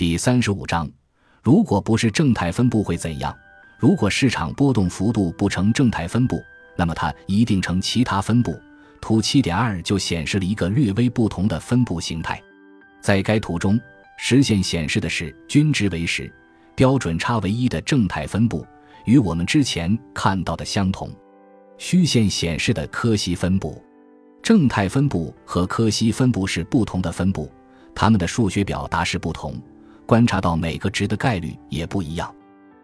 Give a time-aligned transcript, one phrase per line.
[0.00, 0.90] 第三十五章，
[1.42, 3.36] 如果不是正态分布会怎样？
[3.78, 6.42] 如果市场波动幅度不成正态分布，
[6.74, 8.58] 那么它一定呈其他分布。
[8.98, 12.42] 图七点二就显示了一个略微不同的分布形态。
[13.02, 13.78] 在该图中，
[14.16, 16.32] 实线显示的是均值为十、
[16.74, 18.66] 标准差为一的正态分布，
[19.04, 21.14] 与我们之前看到的相同。
[21.76, 23.84] 虚线显示的柯西分布，
[24.42, 27.52] 正态分布和柯西分布是不同的分布，
[27.94, 29.62] 它们的数学表达是不同，
[30.10, 32.34] 观察到每个值的概率也不一样。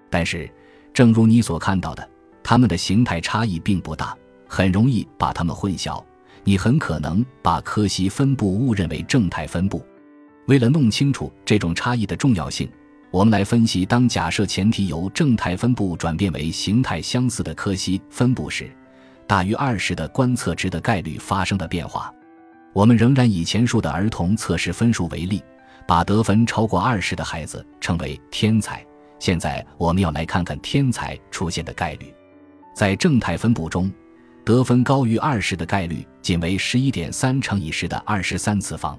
[0.08, 0.48] 但是，
[0.94, 2.08] 正如你所看到的，
[2.40, 6.00] 它们的形态差异并不大，很容易把它们混淆。
[6.44, 9.84] 你很可能把柯西分布误认为正态分布。
[10.46, 12.70] 为了弄清楚这种差异的重要性，
[13.10, 18.70] 我们来分析当假设前提由正态分布转变为形态相似的柯西分布时，
[19.26, 22.14] 大于二十的观测值的概率发生的变化。
[22.72, 25.42] 我们仍然以前述的儿童测试分数为例，
[25.86, 28.84] 把得分超过二十的孩子称为天才。
[29.18, 32.12] 现在我们要来看看天才出现的概率，
[32.74, 33.90] 在正态分布中，
[34.44, 38.98] 得分高于二十的概率仅为十一点三乘以十的二十三次方，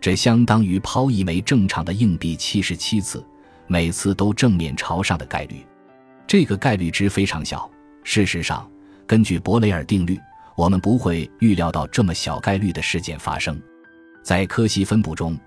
[0.00, 3.24] 这相当于抛一枚正常的硬币七十七次，
[3.66, 5.64] 每次都正面朝上的概率。
[6.26, 7.70] 这个概率值非常小。
[8.02, 8.70] 事实上，
[9.06, 10.20] 根据伯雷尔定律，
[10.54, 13.60] 我们不会预料到这么小概率的事件发生。
[14.22, 15.38] 在柯西分布中，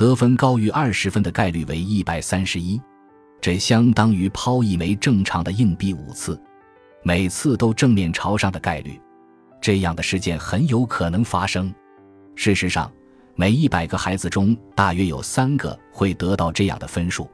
[0.00, 2.80] 得分高于二十分的概率为一百三十一。
[3.38, 6.40] 这相当于抛一枚正常的硬币五次，
[7.02, 8.98] 每次都正面朝上的概率。
[9.60, 11.70] 这样的事件很有可能发生。
[12.34, 12.90] 事实上，
[13.34, 17.28] 每一百个孩子中大约有三个会得到这样的分数。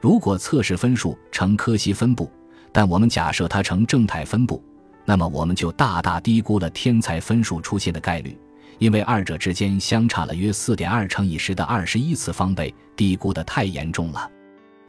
[0.00, 2.28] 如果测试分数呈柯西分布，
[2.72, 4.60] 但我们假设它呈正态分布，
[5.04, 8.36] 那么我们就大大低估了天才分数出现的概率，
[8.80, 14.28] 因为二者之间相差了约四点二乘以十的二十一次方倍，低估的太严重了。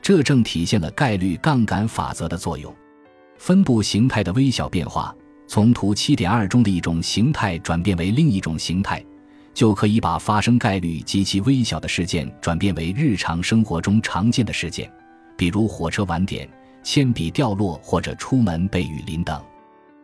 [0.01, 2.73] 这正体现了概率杠杆法则的作用。
[3.37, 5.13] 分布形态的微小变化，
[5.45, 9.03] 从图七点二中的一种形态转变为另一种形态，
[9.53, 14.89] 就可以把发生概率极其微小的事件转变为日常生活中常见的事件，
[15.35, 16.47] 比如火车晚点、
[16.81, 19.43] 铅笔掉落或者出门被雨淋等。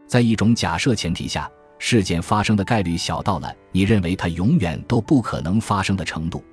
[0.08, 1.50] 在一种假设前提下，
[1.80, 6.44] 事件发生的概率小到了你认为它永远都不可能发生的程度。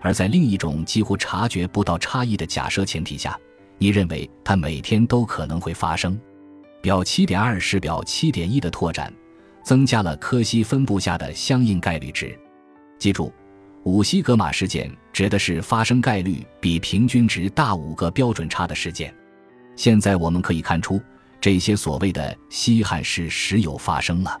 [0.00, 3.38] 而在另一种几乎察觉不到差异的假设前提下，
[3.78, 6.18] 你认为它每天都可能会发生。
[6.80, 9.12] 表七点二是表七点一的拓展，
[9.64, 12.38] 增加了柯西分布下的相应概率值。
[12.96, 13.32] 记住，
[13.82, 19.12] 五西格玛事件指的是发生概率比平均值大五个标准差的事件。
[19.74, 21.00] 现在我们可以看出，
[21.40, 24.40] 这些所谓的稀罕事时有发生了。